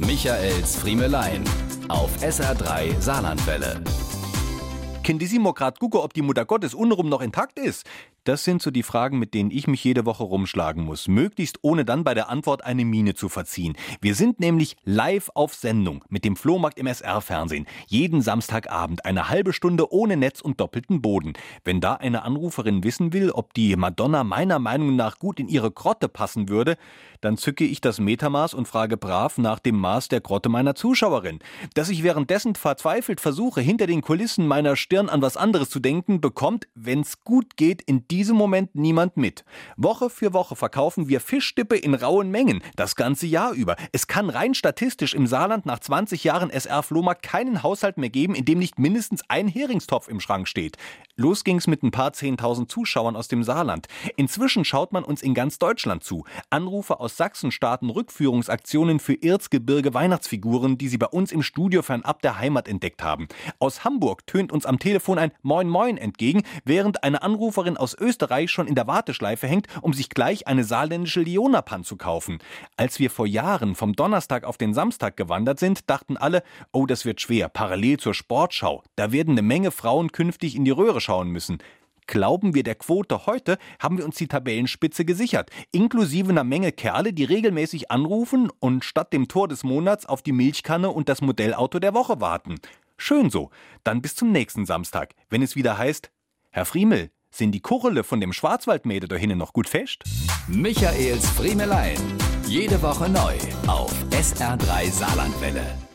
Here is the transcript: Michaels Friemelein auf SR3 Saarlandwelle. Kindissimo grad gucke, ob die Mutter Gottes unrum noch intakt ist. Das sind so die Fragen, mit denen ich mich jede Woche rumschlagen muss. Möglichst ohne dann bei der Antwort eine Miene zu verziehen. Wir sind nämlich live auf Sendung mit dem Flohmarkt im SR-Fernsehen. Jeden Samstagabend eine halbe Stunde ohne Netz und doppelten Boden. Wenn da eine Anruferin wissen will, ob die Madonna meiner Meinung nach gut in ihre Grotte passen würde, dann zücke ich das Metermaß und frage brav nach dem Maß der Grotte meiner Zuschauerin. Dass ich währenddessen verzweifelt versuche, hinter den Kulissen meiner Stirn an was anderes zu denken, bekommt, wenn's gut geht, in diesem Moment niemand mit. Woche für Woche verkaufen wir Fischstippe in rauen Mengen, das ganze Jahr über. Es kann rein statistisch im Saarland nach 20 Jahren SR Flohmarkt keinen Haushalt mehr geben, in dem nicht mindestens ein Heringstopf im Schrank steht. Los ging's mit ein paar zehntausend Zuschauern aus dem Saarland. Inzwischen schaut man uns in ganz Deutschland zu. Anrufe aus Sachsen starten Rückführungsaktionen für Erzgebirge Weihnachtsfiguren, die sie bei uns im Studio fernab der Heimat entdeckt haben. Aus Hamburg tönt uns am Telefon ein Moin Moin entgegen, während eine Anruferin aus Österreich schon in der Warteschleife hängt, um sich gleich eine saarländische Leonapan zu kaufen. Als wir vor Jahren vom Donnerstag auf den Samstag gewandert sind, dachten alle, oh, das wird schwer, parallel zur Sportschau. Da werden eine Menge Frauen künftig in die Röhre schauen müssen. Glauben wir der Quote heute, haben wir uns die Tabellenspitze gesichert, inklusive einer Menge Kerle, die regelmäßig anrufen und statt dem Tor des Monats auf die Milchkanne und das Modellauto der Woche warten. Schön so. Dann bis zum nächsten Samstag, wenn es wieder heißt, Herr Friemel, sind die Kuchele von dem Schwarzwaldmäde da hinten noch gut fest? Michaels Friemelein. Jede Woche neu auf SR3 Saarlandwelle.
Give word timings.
Michaels 0.00 0.76
Friemelein 0.76 1.42
auf 1.88 2.10
SR3 2.22 3.00
Saarlandwelle. 3.00 3.82
Kindissimo 5.02 5.52
grad 5.52 5.80
gucke, 5.80 6.00
ob 6.00 6.14
die 6.14 6.22
Mutter 6.22 6.44
Gottes 6.44 6.72
unrum 6.72 7.08
noch 7.08 7.20
intakt 7.20 7.58
ist. 7.58 7.84
Das 8.28 8.44
sind 8.44 8.60
so 8.60 8.70
die 8.70 8.82
Fragen, 8.82 9.18
mit 9.18 9.32
denen 9.32 9.50
ich 9.50 9.66
mich 9.68 9.82
jede 9.82 10.04
Woche 10.04 10.22
rumschlagen 10.22 10.84
muss. 10.84 11.08
Möglichst 11.08 11.60
ohne 11.62 11.86
dann 11.86 12.04
bei 12.04 12.12
der 12.12 12.28
Antwort 12.28 12.62
eine 12.62 12.84
Miene 12.84 13.14
zu 13.14 13.30
verziehen. 13.30 13.74
Wir 14.02 14.14
sind 14.14 14.38
nämlich 14.38 14.76
live 14.84 15.30
auf 15.32 15.54
Sendung 15.54 16.04
mit 16.10 16.26
dem 16.26 16.36
Flohmarkt 16.36 16.78
im 16.78 16.86
SR-Fernsehen. 16.86 17.66
Jeden 17.86 18.20
Samstagabend 18.20 19.06
eine 19.06 19.30
halbe 19.30 19.54
Stunde 19.54 19.90
ohne 19.94 20.18
Netz 20.18 20.42
und 20.42 20.60
doppelten 20.60 21.00
Boden. 21.00 21.32
Wenn 21.64 21.80
da 21.80 21.94
eine 21.94 22.20
Anruferin 22.20 22.84
wissen 22.84 23.14
will, 23.14 23.30
ob 23.30 23.54
die 23.54 23.74
Madonna 23.76 24.24
meiner 24.24 24.58
Meinung 24.58 24.94
nach 24.94 25.18
gut 25.18 25.40
in 25.40 25.48
ihre 25.48 25.70
Grotte 25.70 26.10
passen 26.10 26.50
würde, 26.50 26.76
dann 27.22 27.38
zücke 27.38 27.64
ich 27.64 27.80
das 27.80 27.98
Metermaß 27.98 28.52
und 28.52 28.68
frage 28.68 28.98
brav 28.98 29.38
nach 29.38 29.58
dem 29.58 29.76
Maß 29.76 30.08
der 30.08 30.20
Grotte 30.20 30.50
meiner 30.50 30.74
Zuschauerin. 30.74 31.38
Dass 31.72 31.88
ich 31.88 32.02
währenddessen 32.02 32.56
verzweifelt 32.56 33.22
versuche, 33.22 33.62
hinter 33.62 33.86
den 33.86 34.02
Kulissen 34.02 34.46
meiner 34.46 34.76
Stirn 34.76 35.08
an 35.08 35.22
was 35.22 35.38
anderes 35.38 35.70
zu 35.70 35.80
denken, 35.80 36.20
bekommt, 36.20 36.68
wenn's 36.74 37.24
gut 37.24 37.56
geht, 37.56 37.80
in 37.80 38.06
diesem 38.06 38.17
Moment 38.26 38.74
niemand 38.74 39.16
mit. 39.16 39.44
Woche 39.76 40.10
für 40.10 40.32
Woche 40.32 40.56
verkaufen 40.56 41.08
wir 41.08 41.20
Fischstippe 41.20 41.76
in 41.76 41.94
rauen 41.94 42.30
Mengen, 42.30 42.62
das 42.74 42.96
ganze 42.96 43.26
Jahr 43.26 43.52
über. 43.52 43.76
Es 43.92 44.08
kann 44.08 44.28
rein 44.28 44.54
statistisch 44.54 45.14
im 45.14 45.26
Saarland 45.26 45.66
nach 45.66 45.78
20 45.78 46.24
Jahren 46.24 46.50
SR 46.50 46.82
Flohmarkt 46.82 47.22
keinen 47.22 47.62
Haushalt 47.62 47.96
mehr 47.96 48.10
geben, 48.10 48.34
in 48.34 48.44
dem 48.44 48.58
nicht 48.58 48.78
mindestens 48.78 49.22
ein 49.28 49.48
Heringstopf 49.48 50.08
im 50.08 50.20
Schrank 50.20 50.48
steht. 50.48 50.76
Los 51.16 51.44
ging's 51.44 51.66
mit 51.66 51.82
ein 51.82 51.90
paar 51.90 52.12
zehntausend 52.12 52.70
Zuschauern 52.70 53.16
aus 53.16 53.28
dem 53.28 53.44
Saarland. 53.44 53.86
Inzwischen 54.16 54.64
schaut 54.64 54.92
man 54.92 55.04
uns 55.04 55.22
in 55.22 55.34
ganz 55.34 55.58
Deutschland 55.58 56.02
zu. 56.04 56.24
Anrufe 56.50 57.00
aus 57.00 57.16
Sachsen 57.16 57.50
starten 57.52 57.90
Rückführungsaktionen 57.90 58.98
für 58.98 59.14
Erzgebirge 59.14 59.94
Weihnachtsfiguren, 59.94 60.76
die 60.76 60.88
sie 60.88 60.98
bei 60.98 61.06
uns 61.06 61.32
im 61.32 61.42
Studio 61.42 61.82
fernab 61.82 62.22
der 62.22 62.38
Heimat 62.38 62.68
entdeckt 62.68 63.02
haben. 63.02 63.28
Aus 63.58 63.84
Hamburg 63.84 64.26
tönt 64.26 64.52
uns 64.52 64.66
am 64.66 64.78
Telefon 64.78 65.18
ein 65.18 65.32
Moin 65.42 65.68
Moin 65.68 65.96
entgegen, 65.98 66.42
während 66.64 67.04
eine 67.04 67.22
Anruferin 67.22 67.76
aus 67.76 67.94
Österreich 67.94 68.07
schon 68.46 68.66
in 68.66 68.74
der 68.74 68.86
Warteschleife 68.86 69.46
hängt, 69.46 69.66
um 69.82 69.92
sich 69.92 70.08
gleich 70.08 70.46
eine 70.46 70.64
saarländische 70.64 71.20
Leonapan 71.20 71.84
zu 71.84 71.96
kaufen. 71.96 72.38
Als 72.76 72.98
wir 72.98 73.10
vor 73.10 73.26
Jahren 73.26 73.74
vom 73.74 73.94
Donnerstag 73.94 74.44
auf 74.44 74.56
den 74.56 74.74
Samstag 74.74 75.16
gewandert 75.16 75.58
sind, 75.58 75.88
dachten 75.90 76.16
alle, 76.16 76.42
oh, 76.72 76.86
das 76.86 77.04
wird 77.04 77.20
schwer, 77.20 77.48
parallel 77.48 77.98
zur 77.98 78.14
Sportschau. 78.14 78.82
Da 78.96 79.12
werden 79.12 79.32
eine 79.32 79.42
Menge 79.42 79.70
Frauen 79.70 80.12
künftig 80.12 80.56
in 80.56 80.64
die 80.64 80.70
Röhre 80.70 81.00
schauen 81.00 81.28
müssen. 81.28 81.58
Glauben 82.08 82.54
wir 82.54 82.62
der 82.62 82.74
Quote 82.74 83.26
heute, 83.26 83.58
haben 83.78 83.98
wir 83.98 84.04
uns 84.06 84.16
die 84.16 84.28
Tabellenspitze 84.28 85.04
gesichert, 85.04 85.50
inklusive 85.72 86.30
einer 86.30 86.42
Menge 86.42 86.72
Kerle, 86.72 87.12
die 87.12 87.24
regelmäßig 87.24 87.90
anrufen 87.90 88.50
und 88.60 88.82
statt 88.82 89.12
dem 89.12 89.28
Tor 89.28 89.46
des 89.46 89.62
Monats 89.62 90.06
auf 90.06 90.22
die 90.22 90.32
Milchkanne 90.32 90.88
und 90.88 91.10
das 91.10 91.20
Modellauto 91.20 91.78
der 91.78 91.92
Woche 91.92 92.18
warten. 92.18 92.54
Schön 92.96 93.28
so. 93.28 93.50
Dann 93.84 94.00
bis 94.00 94.16
zum 94.16 94.32
nächsten 94.32 94.64
Samstag, 94.64 95.14
wenn 95.28 95.42
es 95.42 95.54
wieder 95.54 95.76
heißt, 95.76 96.10
Herr 96.50 96.64
Friemel, 96.64 97.10
sind 97.30 97.52
die 97.52 97.60
Kuchele 97.60 98.04
von 98.04 98.20
dem 98.20 98.32
Schwarzwaldmäde 98.32 99.08
da 99.08 99.16
hinten 99.16 99.38
noch 99.38 99.52
gut 99.52 99.68
fest? 99.68 100.04
Michaels 100.46 101.28
Friemelein. 101.30 101.98
Jede 102.46 102.80
Woche 102.82 103.08
neu 103.08 103.34
auf 103.66 103.92
SR3 104.10 104.90
Saarlandwelle. 104.90 105.87